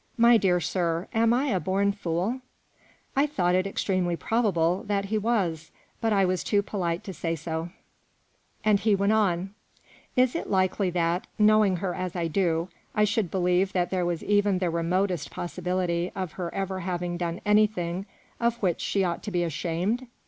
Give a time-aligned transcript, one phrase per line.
[0.27, 2.39] "My dear sir, am I a born fool?"
[3.15, 5.69] I thought it extremely probable that he was;
[6.01, 7.69] but I was too polite to say so,
[8.65, 9.53] and he went on"
[10.15, 14.57] Is it likely that, knowing her as I do, I should believe there was even
[14.57, 18.07] the remotest possibility of her ever having done anything
[18.39, 20.07] of which she ought to be ashamed